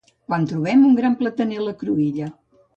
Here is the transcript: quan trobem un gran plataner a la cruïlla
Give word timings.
quan 0.29 0.47
trobem 0.51 0.87
un 0.87 0.97
gran 1.01 1.19
plataner 1.21 1.61
a 1.63 1.69
la 1.69 1.77
cruïlla 1.85 2.35